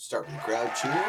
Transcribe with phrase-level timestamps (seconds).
[0.00, 1.04] Start with a crowd cheer.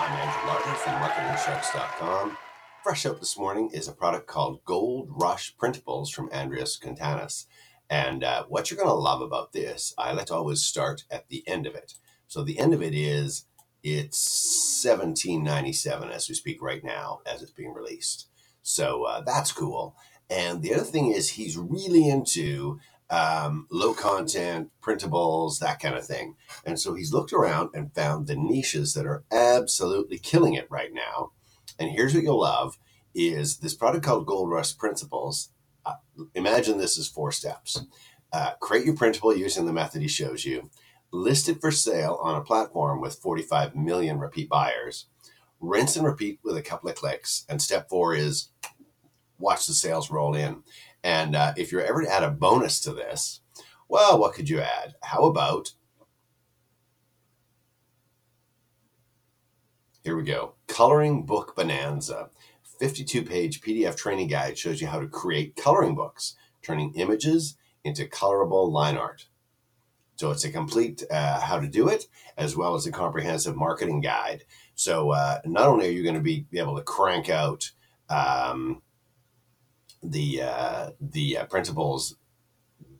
[0.00, 2.36] I'm Andrew Larder from MarketingSharks.com.
[2.82, 7.46] Fresh out this morning is a product called Gold Rush Printables from Andreas Contanis.
[7.88, 11.28] And uh, what you're going to love about this, I like to always start at
[11.28, 11.94] the end of it.
[12.26, 13.44] So the end of it is
[13.84, 18.26] it's 1797 as we speak right now, as it's being released.
[18.62, 19.94] So uh, that's cool.
[20.28, 22.80] And the other thing is he's really into
[23.10, 26.36] um, low content, printables, that kind of thing.
[26.64, 30.92] And so he's looked around and found the niches that are absolutely killing it right
[30.92, 31.32] now.
[31.78, 32.78] And here's what you'll love
[33.14, 35.48] is this product called Gold Rush Printables.
[35.84, 35.94] Uh,
[36.34, 37.84] imagine this is four steps.
[38.32, 40.70] Uh, create your printable using the method he shows you.
[41.10, 45.06] List it for sale on a platform with 45 million repeat buyers.
[45.58, 47.44] Rinse and repeat with a couple of clicks.
[47.48, 48.50] And step four is
[49.40, 50.62] watch the sales roll in.
[51.02, 53.40] And uh, if you're ever to add a bonus to this,
[53.88, 54.94] well, what could you add?
[55.02, 55.72] How about
[60.04, 62.30] here we go Coloring Book Bonanza.
[62.78, 68.06] 52 page PDF training guide shows you how to create coloring books, turning images into
[68.06, 69.26] colorable line art.
[70.16, 74.00] So it's a complete uh, how to do it, as well as a comprehensive marketing
[74.00, 74.44] guide.
[74.74, 77.70] So uh, not only are you going to be, able to crank out
[78.08, 78.82] um,
[80.02, 82.14] the uh, the uh, printables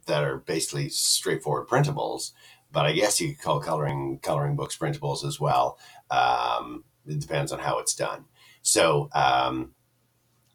[0.07, 2.33] that are basically straightforward printables,
[2.73, 5.79] but I guess you could call coloring coloring books printables as well.
[6.11, 8.27] Um, it depends on how it's done.
[8.63, 9.73] So um,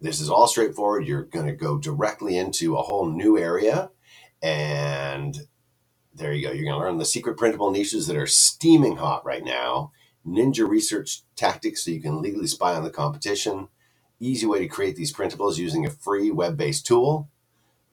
[0.02, 1.08] this is all straightforward.
[1.08, 3.90] You're going to go directly into a whole new area,
[4.42, 5.38] and
[6.14, 6.54] there you go.
[6.54, 9.92] You're going to learn the secret printable niches that are steaming hot right now.
[10.26, 13.68] Ninja research tactics so you can legally spy on the competition
[14.20, 17.30] easy way to create these printables using a free web-based tool.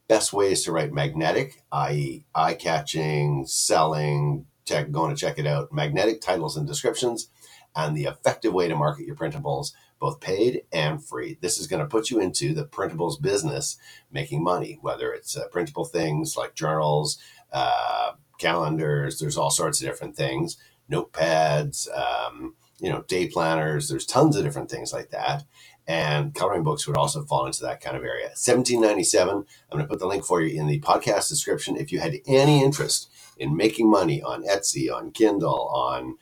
[0.09, 6.21] Best ways to write magnetic, i.e., eye-catching, selling, check, going to check it out, magnetic
[6.21, 7.29] titles and descriptions,
[7.75, 11.39] and the effective way to market your printables, both paid and free.
[11.41, 13.79] This is going to put you into the printables business,
[14.11, 17.19] making money, whether it's uh, printable things like journals,
[17.53, 20.57] uh, calendars, there's all sorts of different things,
[20.91, 25.45] notepads, um, you know, day planners, there's tons of different things like that
[25.87, 28.27] and coloring books would also fall into that kind of area.
[28.27, 29.37] 1797.
[29.37, 31.77] I'm going to put the link for you in the podcast description.
[31.77, 36.17] If you had any interest in making money on Etsy, on Kindle, on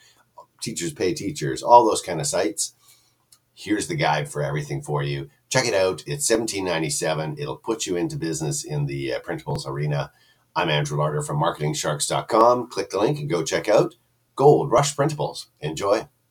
[0.62, 2.74] Teachers Pay Teachers, all those kind of sites,
[3.54, 5.28] here's the guide for everything for you.
[5.50, 6.00] Check it out.
[6.06, 7.36] It's 1797.
[7.38, 10.12] It'll put you into business in the uh, printables arena.
[10.56, 12.68] I'm Andrew Larder from MarketingSharks.com.
[12.68, 13.96] Click the link and go check out
[14.36, 15.46] Gold Rush Printables.
[15.60, 16.08] Enjoy.